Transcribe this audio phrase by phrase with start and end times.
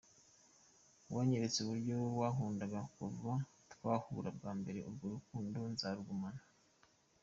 [1.15, 3.31] Wanyeretse uburyo wankundaga kuva
[3.73, 6.41] twahura bwa mbere, urwo rukundo nzarugumana.